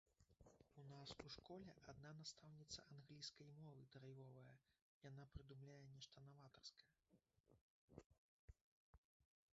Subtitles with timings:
[0.81, 4.57] У нас у школе адна настаўніца англійскай мовы драйвовая,
[5.11, 7.01] яна прыдумляе нешта наватарскае.